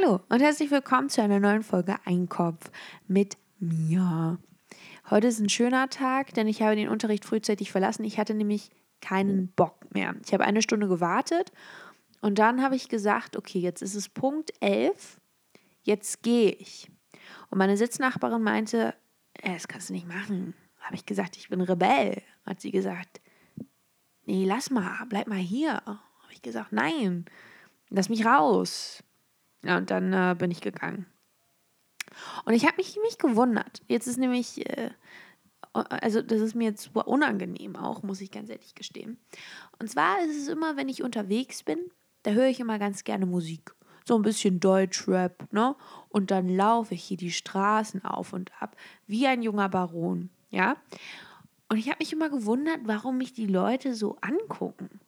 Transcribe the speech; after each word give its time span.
Hallo 0.00 0.20
und 0.28 0.40
herzlich 0.40 0.70
willkommen 0.70 1.08
zu 1.08 1.22
einer 1.22 1.40
neuen 1.40 1.62
Folge 1.62 1.96
Einkopf 2.04 2.70
mit 3.08 3.36
mir. 3.58 4.38
Heute 5.10 5.26
ist 5.26 5.40
ein 5.40 5.48
schöner 5.48 5.88
Tag, 5.88 6.34
denn 6.34 6.46
ich 6.46 6.62
habe 6.62 6.76
den 6.76 6.88
Unterricht 6.88 7.24
frühzeitig 7.24 7.72
verlassen. 7.72 8.04
Ich 8.04 8.18
hatte 8.18 8.34
nämlich 8.34 8.70
keinen 9.00 9.48
Bock 9.48 9.92
mehr. 9.92 10.14
Ich 10.24 10.32
habe 10.32 10.44
eine 10.44 10.62
Stunde 10.62 10.88
gewartet 10.88 11.52
und 12.20 12.38
dann 12.38 12.62
habe 12.62 12.76
ich 12.76 12.88
gesagt, 12.88 13.36
okay, 13.36 13.58
jetzt 13.58 13.82
ist 13.82 13.94
es 13.94 14.08
Punkt 14.08 14.52
11, 14.60 15.20
jetzt 15.82 16.22
gehe 16.22 16.50
ich. 16.50 16.90
Und 17.50 17.58
meine 17.58 17.76
Sitznachbarin 17.76 18.42
meinte, 18.42 18.94
äh, 19.34 19.54
das 19.54 19.66
kannst 19.66 19.88
du 19.88 19.94
nicht 19.94 20.06
machen. 20.06 20.54
Habe 20.80 20.94
ich 20.94 21.06
gesagt, 21.06 21.36
ich 21.36 21.48
bin 21.48 21.60
Rebell. 21.60 22.22
Hat 22.44 22.60
sie 22.60 22.70
gesagt, 22.70 23.20
nee, 24.26 24.44
lass 24.44 24.70
mal, 24.70 25.06
bleib 25.08 25.26
mal 25.26 25.38
hier. 25.38 25.82
Habe 25.84 26.32
ich 26.32 26.42
gesagt, 26.42 26.72
nein, 26.72 27.24
lass 27.88 28.08
mich 28.08 28.24
raus. 28.24 29.02
Ja, 29.64 29.76
und 29.76 29.90
dann 29.90 30.12
äh, 30.12 30.36
bin 30.38 30.50
ich 30.50 30.60
gegangen. 30.60 31.06
Und 32.44 32.54
ich 32.54 32.64
habe 32.66 32.76
mich, 32.76 32.96
mich 33.02 33.18
gewundert. 33.18 33.82
Jetzt 33.88 34.06
ist 34.06 34.18
nämlich, 34.18 34.68
äh, 34.68 34.90
also 35.72 36.22
das 36.22 36.40
ist 36.40 36.54
mir 36.54 36.68
jetzt 36.68 36.94
unangenehm 36.94 37.76
auch, 37.76 38.02
muss 38.02 38.20
ich 38.20 38.30
ganz 38.30 38.50
ehrlich 38.50 38.74
gestehen. 38.74 39.18
Und 39.78 39.90
zwar 39.90 40.22
ist 40.24 40.36
es 40.36 40.48
immer, 40.48 40.76
wenn 40.76 40.88
ich 40.88 41.02
unterwegs 41.02 41.62
bin, 41.62 41.78
da 42.22 42.32
höre 42.32 42.48
ich 42.48 42.60
immer 42.60 42.78
ganz 42.78 43.04
gerne 43.04 43.26
Musik. 43.26 43.74
So 44.04 44.16
ein 44.16 44.22
bisschen 44.22 44.58
Deutschrap, 44.58 45.52
ne? 45.52 45.76
Und 46.08 46.30
dann 46.30 46.48
laufe 46.48 46.94
ich 46.94 47.04
hier 47.04 47.18
die 47.18 47.30
Straßen 47.30 48.04
auf 48.04 48.32
und 48.32 48.50
ab, 48.58 48.74
wie 49.06 49.26
ein 49.26 49.42
junger 49.42 49.68
Baron, 49.68 50.30
ja? 50.50 50.76
Und 51.68 51.76
ich 51.76 51.88
habe 51.88 51.98
mich 52.00 52.12
immer 52.14 52.30
gewundert, 52.30 52.80
warum 52.84 53.18
mich 53.18 53.34
die 53.34 53.46
Leute 53.46 53.94
so 53.94 54.16
angucken. 54.22 55.00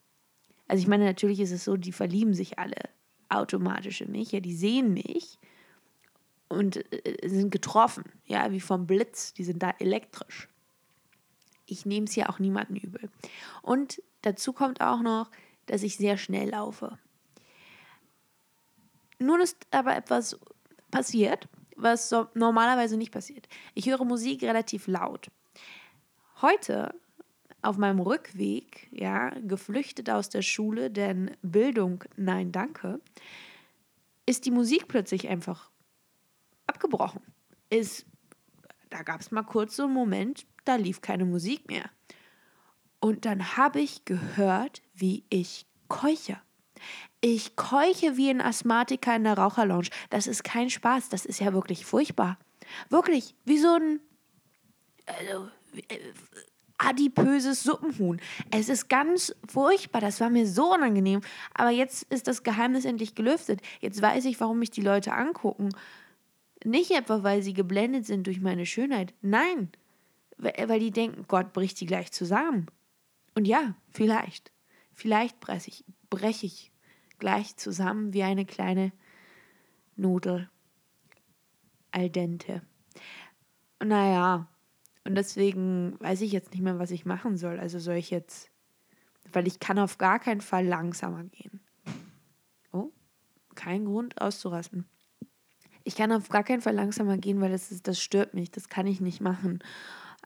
Also 0.69 0.83
ich 0.83 0.89
meine, 0.89 1.07
natürlich 1.07 1.41
ist 1.41 1.53
es 1.53 1.65
so, 1.65 1.79
die 1.79 1.93
verlieben 1.93 2.35
sich 2.35 2.59
alle 2.59 2.91
automatisch 3.31 4.01
in 4.01 4.13
mich. 4.13 4.33
Ja, 4.33 4.41
die 4.41 4.55
sehen 4.55 4.93
mich 4.93 5.39
und 6.49 6.77
äh, 6.93 7.29
sind 7.29 7.51
getroffen, 7.51 8.05
ja, 8.27 8.51
wie 8.51 8.61
vom 8.61 8.87
Blitz. 8.87 9.33
Die 9.35 9.45
sind 9.45 9.63
da 9.63 9.71
elektrisch. 9.79 10.49
Ich 11.67 11.87
nehme 11.87 12.07
es 12.07 12.17
ja 12.17 12.29
auch 12.29 12.39
niemanden 12.39 12.77
übel. 12.77 13.09
Und 13.63 14.03
dazu 14.23 14.53
kommt 14.53 14.81
auch 14.81 15.01
noch, 15.01 15.31
dass 15.67 15.83
ich 15.83 15.97
sehr 15.97 16.17
schnell 16.17 16.51
laufe. 16.51 16.99
Nun 19.19 19.41
ist 19.41 19.57
aber 19.71 19.95
etwas 19.97 20.39
passiert, 20.91 21.49
was 21.77 22.09
so 22.09 22.27
normalerweise 22.35 22.97
nicht 22.97 23.13
passiert. 23.13 23.49
Ich 23.75 23.87
höre 23.87 24.05
Musik 24.05 24.43
relativ 24.43 24.87
laut. 24.87 25.31
Heute 26.43 26.95
auf 27.63 27.77
meinem 27.77 28.01
Rückweg, 28.01 28.89
ja, 28.91 29.31
geflüchtet 29.41 30.11
aus 30.11 30.29
der 30.29 30.43
Schule, 30.43 30.91
denn 30.91 31.37
Bildung, 31.43 32.05
nein, 32.17 32.53
danke, 32.53 33.01
ist 34.27 34.47
die 34.47 34.51
Musik 34.51 34.89
plötzlich 34.89 35.29
einfach 35.29 35.71
abgebrochen. 36.67 37.21
Ist, 37.69 38.07
da 38.89 39.03
gab 39.03 39.21
es 39.21 39.31
mal 39.31 39.43
kurz 39.43 39.77
so 39.77 39.85
einen 39.85 39.95
Moment, 39.95 40.47
da 40.65 40.77
lief 40.77 41.01
keine 41.01 41.25
Musik 41.25 41.69
mehr. 41.69 41.91
Und 43.01 43.25
dann 43.25 43.57
habe 43.57 43.81
ich 43.81 44.05
gehört, 44.05 44.83
wie 44.95 45.25
ich 45.31 45.67
keuche. 45.89 46.41
Ich 47.21 47.57
keuche 47.57 48.17
wie 48.17 48.31
ein 48.31 48.41
Asthmatiker 48.41 49.17
in 49.17 49.25
der 49.25 49.37
Raucherlounge. 49.37 49.89
Das 50.11 50.27
ist 50.27 50.45
kein 50.45 50.71
Spaß, 50.71 51.09
das 51.09 51.27
ist 51.27 51.41
ja 51.41 51.53
wirklich 51.53 51.85
furchtbar. 51.85 52.39
Wirklich, 52.89 53.35
wie 53.45 53.59
so 53.59 53.75
ein. 53.75 54.01
Also, 55.07 55.49
äh, 55.89 55.99
adipöses 56.81 57.63
Suppenhuhn. 57.63 58.21
Es 58.51 58.69
ist 58.69 58.89
ganz 58.89 59.35
furchtbar, 59.47 60.01
das 60.01 60.21
war 60.21 60.31
mir 60.31 60.47
so 60.47 60.73
unangenehm. 60.75 61.21
Aber 61.55 61.71
jetzt 61.71 62.05
ist 62.05 62.27
das 62.27 62.43
Geheimnis 62.43 62.85
endlich 62.85 63.15
gelüftet. 63.15 63.61
Jetzt 63.81 64.01
weiß 64.01 64.25
ich, 64.25 64.41
warum 64.41 64.59
mich 64.59 64.71
die 64.71 64.81
Leute 64.81 65.13
angucken. 65.13 65.69
Nicht 66.65 66.91
etwa, 66.91 67.23
weil 67.23 67.43
sie 67.43 67.53
geblendet 67.53 68.07
sind 68.07 68.27
durch 68.27 68.41
meine 68.41 68.67
Schönheit. 68.67 69.15
Nein, 69.21 69.71
weil 70.39 70.81
die 70.81 70.91
denken, 70.91 71.27
Gott 71.29 71.53
bricht 71.53 71.77
sie 71.77 71.87
gleich 71.87 72.13
zusammen. 72.13 72.67
Und 73.35 73.47
ja, 73.47 73.75
vielleicht. 73.91 74.51
Vielleicht 74.93 75.39
breche 75.41 75.69
ich, 75.69 75.85
brech 76.09 76.43
ich 76.45 76.73
gleich 77.19 77.57
zusammen 77.57 78.13
wie 78.13 78.23
eine 78.23 78.45
kleine 78.47 78.93
Nudel. 79.97 80.49
Al 81.93 82.09
dente. 82.09 82.63
Naja, 83.83 84.47
und 85.11 85.17
deswegen 85.17 85.97
weiß 85.99 86.21
ich 86.21 86.31
jetzt 86.31 86.53
nicht 86.53 86.63
mehr, 86.63 86.79
was 86.79 86.93
ich 86.93 87.05
machen 87.05 87.37
soll. 87.37 87.59
Also 87.59 87.81
soll 87.81 87.97
ich 87.97 88.11
jetzt, 88.11 88.49
weil 89.33 89.49
ich 89.49 89.59
kann 89.59 89.77
auf 89.81 89.99
gar 89.99 90.21
keinen 90.21 90.41
Fall 90.41 90.65
langsamer 90.65 91.25
gehen. 91.25 91.59
Oh, 92.71 92.93
kein 93.57 93.87
Grund 93.87 94.21
auszurasten. 94.21 94.85
Ich 95.83 95.97
kann 95.97 96.13
auf 96.13 96.29
gar 96.29 96.45
keinen 96.45 96.61
Fall 96.61 96.77
langsamer 96.77 97.19
gehen, 97.19 97.41
weil 97.41 97.51
das, 97.51 97.73
ist, 97.73 97.89
das 97.89 98.01
stört 98.01 98.35
mich. 98.35 98.53
Das 98.53 98.69
kann 98.69 98.87
ich 98.87 99.01
nicht 99.01 99.21
machen. 99.21 99.59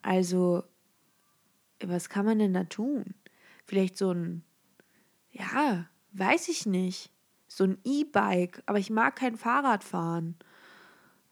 Also, 0.02 0.64
was 1.82 2.10
kann 2.10 2.26
man 2.26 2.38
denn 2.38 2.52
da 2.52 2.64
tun? 2.64 3.14
Vielleicht 3.64 3.96
so 3.96 4.10
ein, 4.10 4.44
ja, 5.30 5.88
weiß 6.12 6.50
ich 6.50 6.66
nicht. 6.66 7.10
So 7.48 7.64
ein 7.64 7.78
E-Bike, 7.84 8.62
aber 8.66 8.78
ich 8.78 8.90
mag 8.90 9.16
kein 9.16 9.36
Fahrrad 9.36 9.82
fahren. 9.82 10.36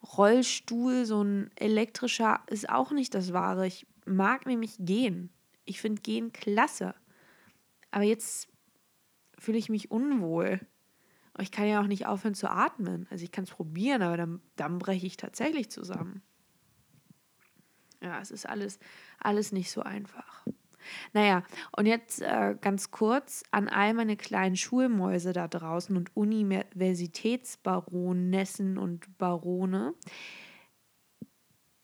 Rollstuhl, 0.02 1.04
so 1.04 1.22
ein 1.22 1.50
elektrischer, 1.56 2.42
ist 2.48 2.68
auch 2.68 2.90
nicht 2.92 3.14
das 3.14 3.32
Wahre. 3.32 3.66
Ich 3.66 3.86
mag 4.04 4.46
nämlich 4.46 4.76
gehen. 4.78 5.30
Ich 5.64 5.80
finde 5.80 6.02
gehen 6.02 6.32
klasse. 6.32 6.94
Aber 7.90 8.04
jetzt 8.04 8.48
fühle 9.38 9.58
ich 9.58 9.68
mich 9.68 9.90
unwohl. 9.90 10.60
ich 11.40 11.50
kann 11.50 11.66
ja 11.66 11.80
auch 11.80 11.86
nicht 11.86 12.06
aufhören 12.06 12.34
zu 12.34 12.50
atmen. 12.50 13.06
Also 13.10 13.24
ich 13.24 13.32
kann 13.32 13.44
es 13.44 13.50
probieren, 13.50 14.02
aber 14.02 14.16
dann, 14.16 14.42
dann 14.56 14.78
breche 14.78 15.06
ich 15.06 15.16
tatsächlich 15.16 15.70
zusammen. 15.70 16.22
Ja, 18.02 18.20
es 18.20 18.32
ist 18.32 18.46
alles, 18.46 18.80
alles 19.18 19.52
nicht 19.52 19.70
so 19.70 19.82
einfach. 19.82 20.44
Naja, 21.12 21.44
und 21.76 21.86
jetzt 21.86 22.22
äh, 22.22 22.56
ganz 22.60 22.90
kurz 22.90 23.44
an 23.50 23.68
all 23.68 23.94
meine 23.94 24.16
kleinen 24.16 24.56
Schulmäuse 24.56 25.32
da 25.32 25.46
draußen 25.48 25.96
und 25.96 26.16
Universitätsbaronessen 26.16 28.78
und 28.78 29.18
Barone. 29.18 29.94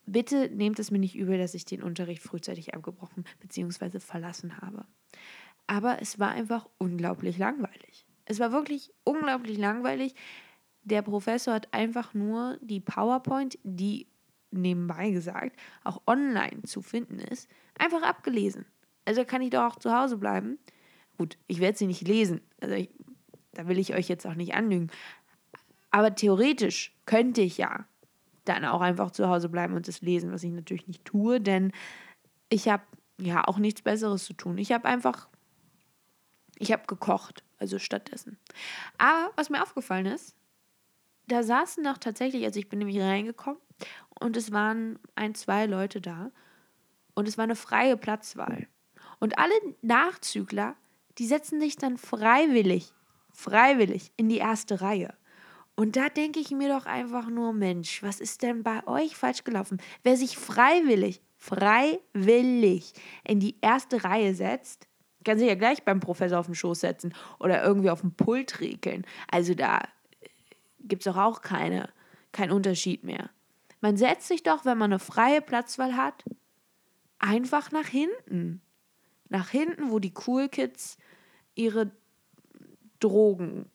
Bitte 0.07 0.49
nehmt 0.51 0.79
es 0.79 0.91
mir 0.91 0.99
nicht 0.99 1.17
übel, 1.17 1.39
dass 1.39 1.55
ich 1.55 1.67
den 1.67 1.83
Unterricht 1.83 2.23
frühzeitig 2.23 2.75
abgebrochen 2.75 3.25
bzw. 3.41 4.01
verlassen 4.01 4.61
habe. 4.61 4.87
Aber 5.67 6.01
es 6.01 6.19
war 6.19 6.31
einfach 6.31 6.67
unglaublich 6.79 7.37
langweilig. 7.37 8.07
Es 8.25 8.41
war 8.41 8.53
wirklich 8.53 8.95
unglaublich 9.05 9.59
langweilig. 9.59 10.15
Der 10.83 11.03
Professor 11.03 11.53
hat 11.55 11.75
einfach 11.75 12.15
nur 12.15 12.59
die 12.63 12.81
PowerPoint, 12.81 13.59
die 13.63 14.09
nebenbei 14.51 15.11
gesagt 15.11 15.57
auch 15.85 16.03
online 16.07 16.63
zu 16.63 16.83
finden 16.83 17.19
ist, 17.19 17.49
einfach 17.79 18.03
abgelesen. 18.03 18.67
Also 19.09 19.25
kann 19.25 19.41
ich 19.41 19.49
doch 19.49 19.65
auch 19.65 19.77
zu 19.77 19.91
Hause 19.91 20.19
bleiben. 20.19 20.59
Gut, 21.17 21.39
ich 21.47 21.61
werde 21.61 21.79
sie 21.79 21.87
nicht 21.87 22.07
lesen. 22.07 22.43
Also 22.61 22.75
ich, 22.75 22.91
da 23.53 23.67
will 23.67 23.79
ich 23.79 23.95
euch 23.95 24.07
jetzt 24.07 24.27
auch 24.27 24.35
nicht 24.35 24.53
anlügen. 24.53 24.91
Aber 25.91 26.15
theoretisch 26.15 26.95
könnte 27.07 27.41
ich 27.41 27.57
ja 27.57 27.87
dann 28.45 28.67
auch 28.67 28.83
einfach 28.83 29.11
zu 29.11 29.27
Hause 29.27 29.49
bleiben 29.49 29.73
und 29.73 29.89
das 29.89 30.03
lesen, 30.03 30.31
was 30.31 30.43
ich 30.43 30.53
natürlich 30.53 30.87
nicht 30.87 31.07
tue, 31.07 31.41
denn 31.41 31.73
ich 32.51 32.69
habe 32.69 32.83
ja 33.19 33.49
auch 33.49 33.57
nichts 33.57 33.81
Besseres 33.81 34.27
zu 34.27 34.35
tun. 34.35 34.59
Ich 34.59 34.73
habe 34.73 34.87
einfach, 34.87 35.27
ich 36.59 36.71
habe 36.71 36.83
gekocht, 36.87 37.43
also 37.57 37.79
stattdessen. 37.79 38.39
Aber 38.99 39.33
was 39.37 39.49
mir 39.49 39.63
aufgefallen 39.63 40.05
ist, 40.05 40.37
da 41.29 41.43
saßen 41.43 41.83
doch 41.83 41.97
tatsächlich, 41.97 42.45
also 42.45 42.61
ich 42.61 42.69
bin 42.69 42.81
nämlich 42.81 43.01
reingekommen 43.01 43.61
und 44.21 44.37
es 44.37 44.53
waren 44.53 44.99
ein, 45.15 45.35
zwei 45.35 45.65
Leute 45.65 46.03
da 46.03 46.31
und 47.15 47.27
es 47.27 47.39
war 47.39 47.45
eine 47.45 47.57
freie 47.57 47.97
Platzwahl. 47.97 48.69
Und 49.21 49.39
alle 49.39 49.55
Nachzügler, 49.83 50.77
die 51.19 51.27
setzen 51.27 51.61
sich 51.61 51.77
dann 51.77 51.97
freiwillig, 51.97 52.93
freiwillig 53.33 54.13
in 54.17 54.29
die 54.29 54.39
erste 54.39 54.81
Reihe. 54.81 55.15
Und 55.75 55.97
da 55.97 56.09
denke 56.09 56.41
ich 56.41 56.51
mir 56.51 56.69
doch 56.69 56.87
einfach 56.87 57.29
nur, 57.29 57.53
Mensch, 57.53 58.03
was 58.03 58.21
ist 58.21 58.43
denn 58.43 58.63
bei 58.63 58.87
euch 58.87 59.17
falsch 59.17 59.45
gelaufen? 59.45 59.81
Wer 60.03 60.17
sich 60.17 60.37
freiwillig, 60.37 61.21
freiwillig 61.37 62.93
in 63.25 63.39
die 63.39 63.57
erste 63.61 64.03
Reihe 64.03 64.35
setzt, 64.35 64.89
kann 65.29 65.39
sich 65.39 65.49
ja 65.49 65.55
gleich 65.57 65.83
beim 65.83 66.01
Professor 66.01 66.39
auf 66.39 66.47
den 66.47 66.55
Schoß 66.55 66.81
setzen 66.81 67.15
oder 67.39 67.63
irgendwie 67.63 67.91
auf 67.91 68.01
dem 68.01 68.13
Pult 68.13 68.61
regeln. 68.61 69.05
Also 69.31 69.55
da 69.55 69.81
äh, 70.21 70.29
gibt 70.81 71.07
es 71.07 71.13
doch 71.13 71.21
auch 71.21 71.43
keine, 71.43 71.91
keinen 72.33 72.51
Unterschied 72.51 73.05
mehr. 73.05 73.31
Man 73.81 73.97
setzt 73.97 74.29
sich 74.29 74.43
doch, 74.43 74.65
wenn 74.65 74.79
man 74.79 74.91
eine 74.91 74.99
freie 74.99 75.43
Platzwahl 75.43 75.97
hat, 75.97 76.25
einfach 77.19 77.71
nach 77.73 77.87
hinten 77.87 78.63
nach 79.29 79.51
hinten, 79.51 79.91
wo 79.91 79.99
die 79.99 80.15
Cool 80.27 80.49
Kids 80.49 80.97
ihre 81.55 81.91
Drogen 83.01 83.67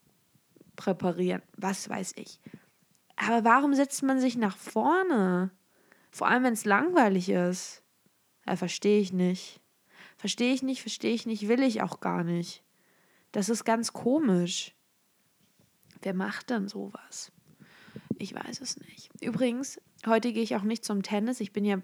präparieren. 0.75 1.41
Was 1.57 1.87
weiß 1.87 2.13
ich. 2.17 2.39
Aber 3.15 3.43
warum 3.43 3.73
setzt 3.73 4.03
man 4.03 4.19
sich 4.19 4.35
nach 4.35 4.57
vorne? 4.57 5.51
Vor 6.11 6.27
allem, 6.27 6.43
wenn 6.43 6.53
es 6.53 6.65
langweilig 6.65 7.29
ist. 7.29 7.83
Ja, 8.47 8.55
verstehe 8.55 8.99
ich 8.99 9.13
nicht. 9.13 9.61
Verstehe 10.17 10.53
ich 10.53 10.63
nicht, 10.63 10.81
verstehe 10.81 11.13
ich 11.13 11.25
nicht, 11.25 11.47
will 11.47 11.61
ich 11.61 11.81
auch 11.81 11.99
gar 11.99 12.23
nicht. 12.23 12.63
Das 13.31 13.49
ist 13.49 13.65
ganz 13.65 13.93
komisch. 13.93 14.75
Wer 16.01 16.13
macht 16.13 16.51
dann 16.51 16.67
sowas? 16.67 17.31
Ich 18.17 18.33
weiß 18.33 18.61
es 18.61 18.77
nicht. 18.77 19.09
Übrigens, 19.21 19.81
heute 20.05 20.33
gehe 20.33 20.43
ich 20.43 20.55
auch 20.55 20.63
nicht 20.63 20.85
zum 20.85 21.01
Tennis. 21.03 21.39
Ich 21.39 21.51
bin 21.51 21.65
ja 21.65 21.81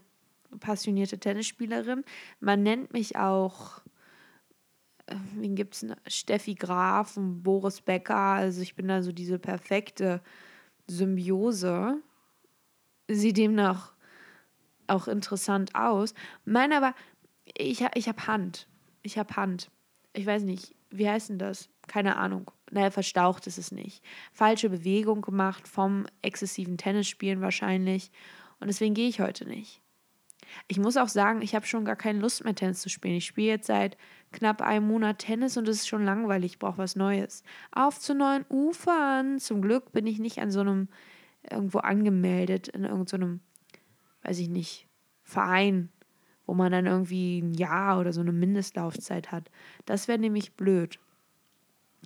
passionierte 0.59 1.19
Tennisspielerin. 1.19 2.03
Man 2.39 2.63
nennt 2.63 2.93
mich 2.93 3.15
auch, 3.17 3.81
äh, 5.07 5.15
wen 5.35 5.55
gibt 5.55 5.75
es? 5.75 5.85
Steffi 6.07 6.55
Graf 6.55 7.17
und 7.17 7.43
Boris 7.43 7.81
Becker. 7.81 8.15
Also 8.15 8.61
ich 8.61 8.75
bin 8.75 8.87
da 8.87 9.01
so 9.01 9.11
diese 9.11 9.39
perfekte 9.39 10.21
Symbiose. 10.87 11.97
Sieht 13.07 13.37
demnach 13.37 13.93
auch 14.87 15.07
interessant 15.07 15.75
aus. 15.75 16.13
Nein, 16.45 16.73
aber 16.73 16.93
ich, 17.57 17.85
ich 17.95 18.07
habe 18.07 18.27
Hand. 18.27 18.67
Ich 19.01 19.17
habe 19.17 19.35
Hand. 19.35 19.71
Ich 20.13 20.25
weiß 20.25 20.43
nicht, 20.43 20.75
wie 20.89 21.07
heißt 21.07 21.29
denn 21.29 21.39
das? 21.39 21.69
Keine 21.87 22.17
Ahnung. 22.17 22.51
Naja, 22.71 22.91
verstaucht 22.91 23.47
ist 23.47 23.57
es 23.57 23.71
nicht. 23.71 24.03
Falsche 24.31 24.69
Bewegung 24.69 25.21
gemacht 25.21 25.67
vom 25.67 26.05
exzessiven 26.21 26.77
Tennisspielen 26.77 27.41
wahrscheinlich. 27.41 28.11
Und 28.59 28.67
deswegen 28.67 28.93
gehe 28.93 29.07
ich 29.07 29.21
heute 29.21 29.47
nicht. 29.47 29.81
Ich 30.67 30.79
muss 30.79 30.97
auch 30.97 31.07
sagen, 31.07 31.41
ich 31.41 31.55
habe 31.55 31.65
schon 31.65 31.85
gar 31.85 31.95
keine 31.95 32.19
Lust 32.19 32.43
mehr, 32.43 32.55
Tennis 32.55 32.81
zu 32.81 32.89
spielen. 32.89 33.15
Ich 33.15 33.25
spiele 33.25 33.47
jetzt 33.47 33.67
seit 33.67 33.97
knapp 34.31 34.61
einem 34.61 34.87
Monat 34.87 35.19
Tennis 35.19 35.57
und 35.57 35.67
es 35.67 35.77
ist 35.77 35.87
schon 35.87 36.05
langweilig. 36.05 36.53
Ich 36.53 36.59
brauche 36.59 36.77
was 36.77 36.95
Neues. 36.95 37.43
Auf 37.71 37.99
zu 37.99 38.13
neuen 38.13 38.45
Ufern. 38.49 39.39
Zum 39.39 39.61
Glück 39.61 39.91
bin 39.91 40.07
ich 40.07 40.19
nicht 40.19 40.39
an 40.39 40.51
so 40.51 40.61
einem 40.61 40.87
irgendwo 41.49 41.79
angemeldet, 41.79 42.67
in 42.67 42.83
irgendeinem, 42.83 43.39
so 43.39 44.27
weiß 44.27 44.39
ich 44.39 44.49
nicht, 44.49 44.87
Verein, 45.23 45.89
wo 46.45 46.53
man 46.53 46.71
dann 46.71 46.85
irgendwie 46.85 47.39
ein 47.39 47.53
Jahr 47.53 47.99
oder 47.99 48.13
so 48.13 48.21
eine 48.21 48.31
Mindestlaufzeit 48.31 49.31
hat. 49.31 49.49
Das 49.85 50.07
wäre 50.07 50.19
nämlich 50.19 50.53
blöd. 50.53 50.99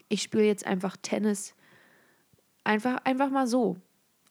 Ich 0.10 0.22
spiele 0.22 0.46
jetzt 0.46 0.66
einfach 0.66 0.98
Tennis 1.02 1.56
einfach, 2.64 2.98
einfach 3.04 3.30
mal 3.30 3.48
so. 3.48 3.78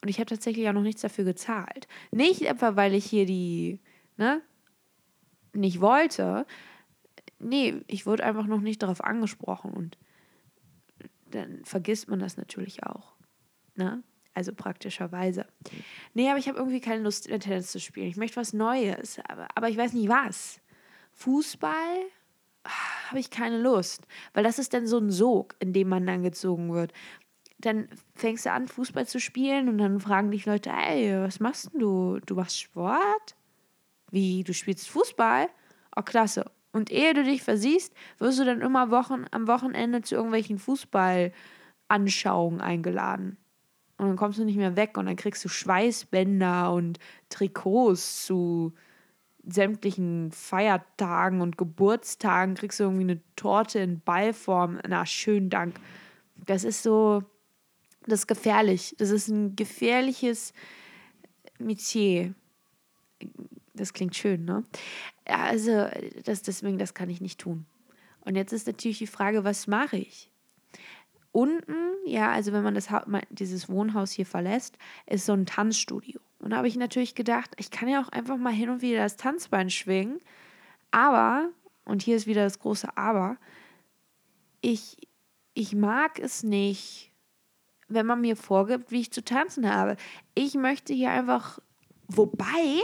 Und 0.01 0.09
ich 0.09 0.19
habe 0.19 0.27
tatsächlich 0.27 0.69
auch 0.69 0.73
noch 0.73 0.83
nichts 0.83 1.03
dafür 1.03 1.25
gezahlt. 1.25 1.87
Nicht 2.11 2.43
etwa, 2.43 2.77
weil 2.77 2.95
ich 2.95 3.05
hier 3.05 3.27
die 3.27 3.81
ne, 4.17 4.43
nicht 5.53 5.81
wollte, 5.81 6.47
nee, 7.39 7.83
ich 7.87 8.07
wurde 8.07 8.25
einfach 8.25 8.47
noch 8.47 8.61
nicht 8.61 8.83
darauf 8.83 9.03
angesprochen 9.03 9.73
und 9.73 9.99
dann 11.31 11.65
vergisst 11.65 12.09
man 12.09 12.21
das 12.21 12.37
natürlich 12.37 12.85
auch. 12.85 13.15
Ne? 13.75 14.03
Also 14.35 14.53
praktischerweise. 14.55 15.47
Nee, 16.15 16.29
aber 16.31 16.39
ich 16.39 16.49
habe 16.49 16.59
irgendwie 16.59 16.81
keine 16.81 17.03
Lust, 17.03 17.27
in 17.27 17.41
Tennis 17.41 17.73
zu 17.73 17.81
spielen. 17.81 18.07
Ich 18.07 18.17
möchte 18.17 18.37
was 18.37 18.53
Neues, 18.53 19.19
aber, 19.29 19.49
aber 19.55 19.69
ich 19.69 19.77
weiß 19.77 19.93
nicht 19.93 20.09
was. 20.09 20.61
Fußball 21.13 22.01
habe 23.09 23.19
ich 23.19 23.31
keine 23.31 23.59
Lust, 23.59 24.07
weil 24.33 24.45
das 24.45 24.59
ist 24.59 24.73
dann 24.73 24.87
so 24.87 24.99
ein 24.99 25.11
Sog, 25.11 25.57
in 25.59 25.73
dem 25.73 25.89
man 25.89 26.07
dann 26.07 26.23
gezogen 26.23 26.73
wird. 26.73 26.93
Dann 27.59 27.89
fängst 28.15 28.47
du 28.47 28.53
an, 28.53 28.69
Fußball 28.69 29.07
zu 29.07 29.21
spielen 29.21 29.69
und 29.69 29.79
dann 29.79 30.01
fragen 30.01 30.31
dich 30.31 30.47
Leute, 30.47 30.71
ey, 30.71 31.21
was 31.21 31.41
machst 31.41 31.71
du? 31.75 32.19
Du 32.25 32.35
machst 32.35 32.61
Sport? 32.61 33.37
Wie, 34.13 34.45
du 34.45 34.55
spielst 34.55 34.89
Fußball? 34.91 35.49
Oh, 35.97 36.03
klasse. 36.03 36.49
Und 36.71 36.93
ehe 36.93 37.15
du 37.15 37.25
dich 37.25 37.43
versiehst, 37.43 37.95
wirst 38.19 38.39
du 38.39 38.45
dann 38.45 38.61
immer 38.61 38.91
Wochen, 38.91 39.25
am 39.31 39.49
Wochenende 39.49 40.03
zu 40.03 40.15
irgendwelchen 40.15 40.59
Fußballanschauungen 40.59 42.61
eingeladen. 42.61 43.39
Und 43.97 44.09
dann 44.09 44.17
kommst 44.17 44.39
du 44.39 44.45
nicht 44.45 44.57
mehr 44.57 44.77
weg 44.77 44.99
und 44.99 45.07
dann 45.07 45.17
kriegst 45.17 45.45
du 45.45 45.49
Schweißbänder 45.49 46.73
und 46.73 46.99
Trikots 47.31 48.27
zu 48.27 48.75
sämtlichen 49.45 50.31
Feiertagen 50.31 51.41
und 51.41 51.59
Geburtstagen. 51.59 52.55
Kriegst 52.55 52.81
du 52.81 52.85
irgendwie 52.85 53.05
eine 53.05 53.21
Torte 53.37 53.79
in 53.79 54.01
Ballform. 54.01 54.79
Na, 54.87 55.07
schönen 55.07 55.51
Dank. 55.51 55.77
Das 56.37 56.65
ist 56.65 56.83
so, 56.83 57.23
das 58.07 58.21
ist 58.21 58.29
gefährlich. 58.29 58.95
Das 58.99 59.11
ist 59.11 59.29
ein 59.29 59.57
gefährliches 59.57 60.53
Metier 61.59 62.35
das 63.75 63.93
klingt 63.93 64.17
schön, 64.17 64.45
ne? 64.45 64.65
Also, 65.25 65.89
das, 66.25 66.43
deswegen, 66.43 66.79
das 66.79 66.95
kann 66.95 67.11
ich 67.11 67.21
nicht 67.21 67.41
tun. 67.41 67.67
Und 68.21 68.37
jetzt 68.37 68.53
ist 68.53 68.67
natürlich 68.67 68.99
die 68.99 69.07
Frage, 69.07 69.45
was 69.45 69.67
mache 69.67 69.97
ich? 69.97 70.31
Unten, 71.33 71.75
ja, 72.07 72.31
also 72.31 72.53
wenn 72.53 72.63
man 72.63 72.75
das, 72.75 72.89
dieses 73.31 73.69
Wohnhaus 73.69 74.13
hier 74.13 74.27
verlässt, 74.27 74.77
ist 75.07 75.27
so 75.27 75.33
ein 75.33 75.47
Tanzstudio. 75.47 76.21
Und 76.39 76.51
da 76.51 76.59
habe 76.59 76.69
ich 76.69 76.77
natürlich 76.77 77.15
gedacht, 77.15 77.53
ich 77.57 77.71
kann 77.71 77.89
ja 77.89 78.03
auch 78.03 78.09
einfach 78.11 78.37
mal 78.37 78.53
hin 78.53 78.69
und 78.69 78.83
wieder 78.83 78.99
das 78.99 79.17
Tanzbein 79.17 79.71
schwingen. 79.71 80.21
Aber, 80.91 81.49
und 81.85 82.03
hier 82.03 82.17
ist 82.17 82.27
wieder 82.27 82.45
das 82.45 82.59
große 82.59 82.97
Aber, 82.97 83.39
ich, 84.61 85.09
ich 85.55 85.75
mag 85.75 86.19
es 86.19 86.43
nicht, 86.43 87.13
wenn 87.89 88.07
man 88.07 88.21
mir 88.21 88.37
vorgibt, 88.37 88.91
wie 88.91 89.01
ich 89.01 89.13
zu 89.13 89.25
tanzen 89.25 89.73
habe. 89.73 89.97
Ich 90.35 90.55
möchte 90.55 90.93
hier 90.93 91.11
einfach, 91.11 91.59
wobei, 92.09 92.83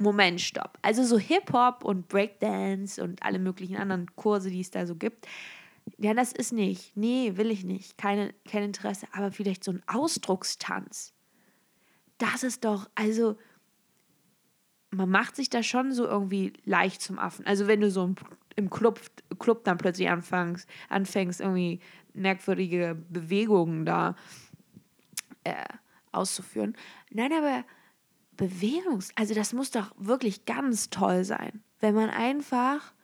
Moment, 0.00 0.40
stopp. 0.40 0.78
Also 0.80 1.04
so 1.04 1.18
Hip-Hop 1.18 1.84
und 1.84 2.08
Breakdance 2.08 3.02
und 3.02 3.22
alle 3.22 3.38
möglichen 3.38 3.76
anderen 3.76 4.06
Kurse, 4.16 4.50
die 4.50 4.60
es 4.60 4.70
da 4.70 4.86
so 4.86 4.96
gibt. 4.96 5.28
Ja, 5.98 6.14
das 6.14 6.32
ist 6.32 6.54
nicht. 6.54 6.96
Nee, 6.96 7.36
will 7.36 7.50
ich 7.50 7.64
nicht. 7.64 7.98
Keine, 7.98 8.32
kein 8.48 8.62
Interesse. 8.62 9.06
Aber 9.12 9.30
vielleicht 9.30 9.62
so 9.62 9.72
ein 9.72 9.82
Ausdruckstanz. 9.86 11.12
Das 12.16 12.42
ist 12.42 12.64
doch, 12.64 12.88
also, 12.94 13.36
man 14.90 15.10
macht 15.10 15.36
sich 15.36 15.50
da 15.50 15.62
schon 15.62 15.92
so 15.92 16.06
irgendwie 16.06 16.54
leicht 16.64 17.02
zum 17.02 17.18
Affen. 17.18 17.46
Also, 17.46 17.66
wenn 17.66 17.82
du 17.82 17.90
so 17.90 18.14
im 18.56 18.70
Club, 18.70 19.02
Club 19.38 19.64
dann 19.64 19.76
plötzlich 19.76 20.08
anfängst, 20.08 20.66
anfängst, 20.88 21.42
irgendwie 21.42 21.80
merkwürdige 22.14 22.94
Bewegungen 23.10 23.84
da 23.84 24.16
äh, 25.44 25.64
auszuführen. 26.10 26.74
Nein, 27.10 27.32
aber 27.34 27.64
Bewährungs-, 28.40 29.12
also 29.16 29.34
das 29.34 29.52
muss 29.52 29.70
doch 29.70 29.92
wirklich 29.96 30.46
ganz 30.46 30.90
toll 30.90 31.24
sein, 31.24 31.62
wenn 31.80 31.94
man 31.94 32.10
einfach 32.10 32.94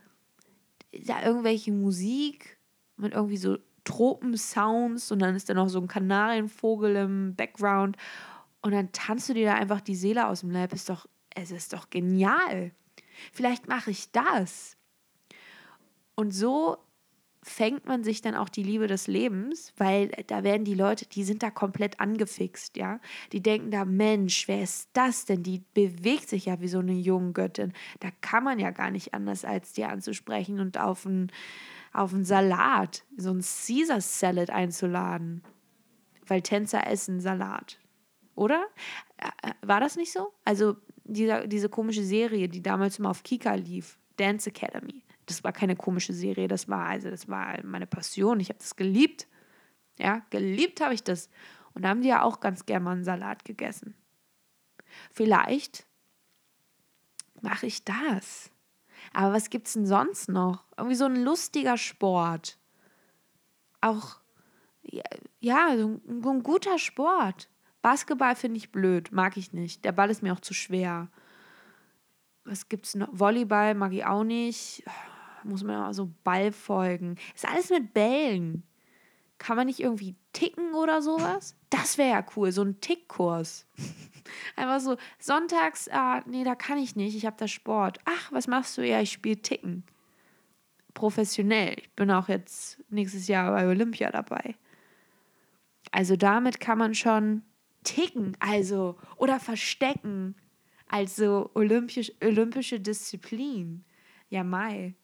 da 1.04 1.22
irgendwelche 1.22 1.72
Musik 1.72 2.58
mit 2.96 3.12
irgendwie 3.12 3.36
so 3.36 3.58
Tropensounds 3.84 5.12
und 5.12 5.20
dann 5.20 5.36
ist 5.36 5.48
da 5.48 5.54
noch 5.54 5.68
so 5.68 5.80
ein 5.80 5.88
Kanarienvogel 5.88 6.96
im 6.96 7.34
Background 7.36 7.96
und 8.62 8.72
dann 8.72 8.90
tanzt 8.92 9.28
du 9.28 9.34
dir 9.34 9.46
da 9.46 9.54
einfach 9.54 9.80
die 9.80 9.94
Seele 9.94 10.26
aus 10.26 10.40
dem 10.40 10.50
Leib. 10.50 10.72
Ist 10.72 10.88
doch, 10.88 11.06
es 11.34 11.50
ist 11.50 11.72
doch 11.72 11.90
genial. 11.90 12.72
Vielleicht 13.32 13.68
mache 13.68 13.90
ich 13.90 14.10
das. 14.10 14.76
Und 16.14 16.32
so 16.32 16.78
fängt 17.48 17.86
man 17.86 18.02
sich 18.02 18.22
dann 18.22 18.34
auch 18.34 18.48
die 18.48 18.64
Liebe 18.64 18.88
des 18.88 19.06
Lebens, 19.06 19.72
weil 19.76 20.08
da 20.26 20.42
werden 20.42 20.64
die 20.64 20.74
Leute, 20.74 21.06
die 21.06 21.22
sind 21.22 21.44
da 21.44 21.50
komplett 21.50 22.00
angefixt, 22.00 22.76
ja. 22.76 22.98
Die 23.32 23.40
denken 23.40 23.70
da, 23.70 23.84
Mensch, 23.84 24.48
wer 24.48 24.62
ist 24.62 24.90
das 24.94 25.26
denn? 25.26 25.44
Die 25.44 25.62
bewegt 25.72 26.28
sich 26.28 26.46
ja 26.46 26.60
wie 26.60 26.66
so 26.66 26.80
eine 26.80 26.94
junge 26.94 27.32
Göttin. 27.32 27.72
Da 28.00 28.08
kann 28.20 28.42
man 28.42 28.58
ja 28.58 28.72
gar 28.72 28.90
nicht 28.90 29.14
anders, 29.14 29.44
als 29.44 29.72
die 29.72 29.84
anzusprechen 29.84 30.58
und 30.58 30.76
auf 30.76 31.06
einen, 31.06 31.30
auf 31.92 32.12
einen 32.12 32.24
Salat, 32.24 33.04
so 33.16 33.30
ein 33.30 33.42
Caesar 33.42 34.00
Salad 34.00 34.50
einzuladen. 34.50 35.42
Weil 36.26 36.42
Tänzer 36.42 36.84
essen 36.88 37.20
Salat. 37.20 37.78
Oder? 38.34 38.66
War 39.62 39.78
das 39.78 39.96
nicht 39.96 40.12
so? 40.12 40.32
Also 40.44 40.76
diese, 41.04 41.46
diese 41.46 41.68
komische 41.68 42.02
Serie, 42.02 42.48
die 42.48 42.60
damals 42.60 42.98
immer 42.98 43.10
auf 43.10 43.22
Kika 43.22 43.54
lief, 43.54 43.98
Dance 44.16 44.50
Academy 44.50 45.05
das 45.26 45.44
war 45.44 45.52
keine 45.52 45.76
komische 45.76 46.12
Serie, 46.12 46.48
das 46.48 46.68
war 46.68 46.86
also 46.86 47.10
das 47.10 47.28
war 47.28 47.58
meine 47.64 47.86
Passion. 47.86 48.40
Ich 48.40 48.48
habe 48.48 48.58
das 48.58 48.76
geliebt. 48.76 49.26
Ja, 49.98 50.22
geliebt 50.30 50.80
habe 50.80 50.94
ich 50.94 51.02
das. 51.02 51.28
Und 51.74 51.82
da 51.82 51.90
haben 51.90 52.02
die 52.02 52.08
ja 52.08 52.22
auch 52.22 52.40
ganz 52.40 52.64
gern 52.64 52.82
mal 52.82 52.92
einen 52.92 53.04
Salat 53.04 53.44
gegessen. 53.44 53.94
Vielleicht 55.12 55.86
mache 57.42 57.66
ich 57.66 57.84
das. 57.84 58.50
Aber 59.12 59.32
was 59.32 59.50
gibt 59.50 59.66
es 59.66 59.74
denn 59.74 59.86
sonst 59.86 60.28
noch? 60.28 60.64
Irgendwie 60.76 60.96
so 60.96 61.04
ein 61.04 61.22
lustiger 61.22 61.76
Sport. 61.76 62.58
Auch, 63.80 64.16
ja, 65.40 65.76
so 65.76 66.00
ein, 66.06 66.24
ein 66.24 66.42
guter 66.42 66.78
Sport. 66.78 67.48
Basketball 67.82 68.36
finde 68.36 68.58
ich 68.58 68.72
blöd, 68.72 69.12
mag 69.12 69.36
ich 69.36 69.52
nicht. 69.52 69.84
Der 69.84 69.92
Ball 69.92 70.10
ist 70.10 70.22
mir 70.22 70.32
auch 70.32 70.40
zu 70.40 70.54
schwer. 70.54 71.08
Was 72.44 72.68
gibt's 72.68 72.94
noch? 72.94 73.08
Volleyball 73.12 73.74
mag 73.74 73.92
ich 73.92 74.04
auch 74.04 74.24
nicht 74.24 74.84
muss 75.48 75.64
man 75.64 75.84
auch 75.84 75.92
so 75.92 76.10
Ball 76.24 76.52
folgen. 76.52 77.16
Ist 77.34 77.48
alles 77.48 77.70
mit 77.70 77.94
Bällen. 77.94 78.62
Kann 79.38 79.56
man 79.56 79.66
nicht 79.66 79.80
irgendwie 79.80 80.16
ticken 80.32 80.74
oder 80.74 81.02
sowas? 81.02 81.56
Das 81.70 81.98
wäre 81.98 82.10
ja 82.10 82.26
cool, 82.36 82.52
so 82.52 82.62
ein 82.62 82.80
Tickkurs. 82.80 83.66
Einfach 84.56 84.80
so, 84.80 84.96
sonntags, 85.18 85.88
ah, 85.90 86.22
nee, 86.26 86.42
da 86.42 86.54
kann 86.54 86.78
ich 86.78 86.96
nicht, 86.96 87.14
ich 87.14 87.26
habe 87.26 87.36
da 87.38 87.46
Sport. 87.46 87.98
Ach, 88.04 88.32
was 88.32 88.48
machst 88.48 88.78
du? 88.78 88.86
Ja, 88.86 89.00
ich 89.00 89.12
spiele 89.12 89.40
Ticken. 89.40 89.84
Professionell. 90.94 91.74
Ich 91.78 91.92
bin 91.92 92.10
auch 92.10 92.28
jetzt 92.28 92.82
nächstes 92.88 93.28
Jahr 93.28 93.52
bei 93.52 93.66
Olympia 93.66 94.10
dabei. 94.10 94.54
Also 95.92 96.16
damit 96.16 96.58
kann 96.58 96.78
man 96.78 96.94
schon 96.94 97.42
ticken, 97.84 98.36
also, 98.40 98.96
oder 99.16 99.38
verstecken. 99.38 100.34
Also 100.88 101.50
olympisch, 101.54 102.12
olympische 102.22 102.80
Disziplin. 102.80 103.84
Ja, 104.28 104.44
Mai. 104.44 104.94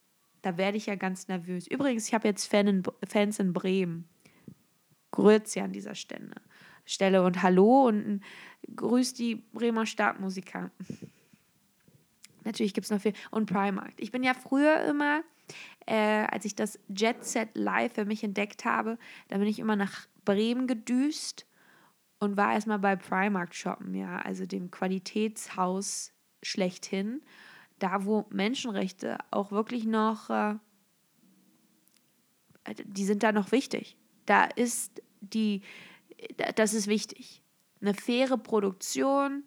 Da 0.42 0.56
werde 0.56 0.76
ich 0.76 0.86
ja 0.86 0.96
ganz 0.96 1.28
nervös. 1.28 1.66
Übrigens, 1.66 2.08
ich 2.08 2.14
habe 2.14 2.28
jetzt 2.28 2.46
Fan 2.46 2.66
in, 2.66 2.82
Fans 3.08 3.38
in 3.38 3.52
Bremen. 3.52 4.08
Grüezi 5.12 5.60
an 5.60 5.72
dieser 5.72 5.94
Stelle. 5.94 6.34
Stelle 6.84 7.22
und 7.22 7.42
Hallo 7.42 7.86
und 7.86 8.20
grüßt 8.74 9.18
die 9.18 9.36
Bremer 9.52 9.86
Stadtmusikanten. 9.86 10.86
Natürlich 12.44 12.74
gibt 12.74 12.86
es 12.86 12.90
noch 12.90 13.00
viel. 13.00 13.12
Und 13.30 13.46
Primark. 13.46 13.92
Ich 13.98 14.10
bin 14.10 14.24
ja 14.24 14.34
früher 14.34 14.82
immer, 14.84 15.22
äh, 15.86 16.24
als 16.24 16.44
ich 16.44 16.56
das 16.56 16.78
Jet 16.88 17.24
Set 17.24 17.50
Live 17.54 17.94
für 17.94 18.04
mich 18.04 18.24
entdeckt 18.24 18.64
habe, 18.64 18.98
da 19.28 19.38
bin 19.38 19.46
ich 19.46 19.60
immer 19.60 19.76
nach 19.76 20.06
Bremen 20.24 20.66
gedüst 20.66 21.46
und 22.18 22.36
war 22.36 22.52
erstmal 22.52 22.78
bei 22.78 22.96
Primark 22.96 23.54
shoppen, 23.54 23.94
ja, 23.94 24.18
also 24.18 24.46
dem 24.46 24.70
Qualitätshaus 24.70 26.12
schlechthin, 26.42 27.22
da 27.82 28.04
wo 28.04 28.26
Menschenrechte 28.30 29.18
auch 29.30 29.50
wirklich 29.50 29.84
noch, 29.84 30.30
äh, 30.30 30.54
die 32.84 33.04
sind 33.04 33.22
da 33.22 33.32
noch 33.32 33.50
wichtig. 33.50 33.96
Da 34.24 34.44
ist 34.44 35.02
die, 35.20 35.62
das 36.54 36.74
ist 36.74 36.86
wichtig. 36.86 37.42
Eine 37.80 37.94
faire 37.94 38.38
Produktion, 38.38 39.44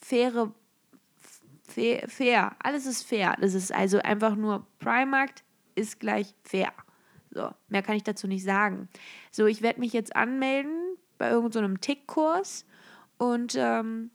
faire, 0.00 0.54
fair, 1.62 2.08
fair, 2.08 2.56
alles 2.60 2.86
ist 2.86 3.02
fair. 3.02 3.36
Das 3.40 3.52
ist 3.52 3.72
also 3.72 3.98
einfach 3.98 4.34
nur 4.34 4.66
Primark 4.78 5.32
ist 5.74 6.00
gleich 6.00 6.34
fair. 6.42 6.72
So, 7.30 7.50
mehr 7.68 7.82
kann 7.82 7.96
ich 7.96 8.04
dazu 8.04 8.26
nicht 8.26 8.42
sagen. 8.42 8.88
So, 9.30 9.44
ich 9.44 9.60
werde 9.60 9.80
mich 9.80 9.92
jetzt 9.92 10.16
anmelden 10.16 10.96
bei 11.18 11.28
irgendeinem 11.30 11.76
so 11.76 11.80
Tickkurs 11.80 12.64
und 13.18 13.54
ähm, 13.54 14.10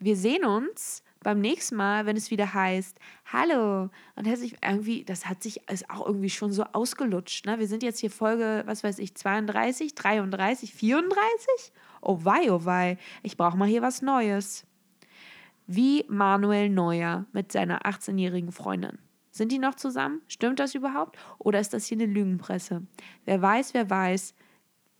wir 0.00 0.16
sehen 0.16 0.44
uns 0.44 1.04
beim 1.26 1.40
nächsten 1.40 1.74
Mal, 1.74 2.06
wenn 2.06 2.16
es 2.16 2.30
wieder 2.30 2.54
heißt, 2.54 3.00
hallo. 3.32 3.90
Und 4.14 4.26
herzlich 4.28 4.58
irgendwie, 4.62 5.02
das 5.02 5.26
hat 5.26 5.42
sich 5.42 5.68
ist 5.68 5.90
auch 5.90 6.06
irgendwie 6.06 6.30
schon 6.30 6.52
so 6.52 6.62
ausgelutscht. 6.72 7.46
Ne? 7.46 7.58
Wir 7.58 7.66
sind 7.66 7.82
jetzt 7.82 7.98
hier 7.98 8.12
Folge, 8.12 8.62
was 8.64 8.84
weiß 8.84 9.00
ich, 9.00 9.16
32, 9.16 9.96
33, 9.96 10.72
34? 10.72 11.72
Oh 12.00 12.20
wei, 12.22 12.52
oh 12.52 12.64
wei. 12.64 12.96
Ich 13.24 13.36
brauche 13.36 13.56
mal 13.56 13.66
hier 13.66 13.82
was 13.82 14.02
Neues. 14.02 14.68
Wie 15.66 16.04
Manuel 16.06 16.68
Neuer 16.68 17.26
mit 17.32 17.50
seiner 17.50 17.82
18-jährigen 17.82 18.52
Freundin. 18.52 19.00
Sind 19.32 19.50
die 19.50 19.58
noch 19.58 19.74
zusammen? 19.74 20.22
Stimmt 20.28 20.60
das 20.60 20.76
überhaupt? 20.76 21.18
Oder 21.38 21.58
ist 21.58 21.74
das 21.74 21.86
hier 21.86 21.96
eine 21.96 22.06
Lügenpresse? 22.06 22.86
Wer 23.24 23.42
weiß, 23.42 23.74
wer 23.74 23.90
weiß. 23.90 24.32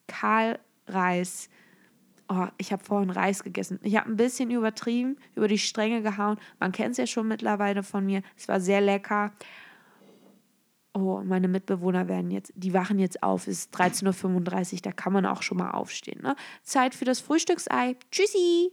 Karl 0.08 0.58
Reis. 0.88 1.48
Oh, 2.28 2.46
ich 2.58 2.72
habe 2.72 2.82
vorhin 2.82 3.10
Reis 3.10 3.44
gegessen. 3.44 3.78
Ich 3.82 3.96
habe 3.96 4.10
ein 4.10 4.16
bisschen 4.16 4.50
übertrieben, 4.50 5.16
über 5.36 5.46
die 5.46 5.58
Stränge 5.58 6.02
gehauen. 6.02 6.38
Man 6.58 6.72
kennt 6.72 6.92
es 6.92 6.96
ja 6.96 7.06
schon 7.06 7.28
mittlerweile 7.28 7.82
von 7.84 8.04
mir. 8.04 8.22
Es 8.36 8.48
war 8.48 8.60
sehr 8.60 8.80
lecker. 8.80 9.32
Oh, 10.92 11.22
meine 11.22 11.46
Mitbewohner 11.46 12.08
werden 12.08 12.30
jetzt, 12.30 12.52
die 12.56 12.72
wachen 12.72 12.98
jetzt 12.98 13.22
auf. 13.22 13.46
Es 13.46 13.58
ist 13.58 13.76
13.35 13.76 14.72
Uhr, 14.74 14.80
da 14.82 14.92
kann 14.92 15.12
man 15.12 15.26
auch 15.26 15.42
schon 15.42 15.58
mal 15.58 15.70
aufstehen. 15.70 16.22
Ne? 16.22 16.34
Zeit 16.62 16.94
für 16.94 17.04
das 17.04 17.20
Frühstücksei. 17.20 17.96
Tschüssi! 18.10 18.72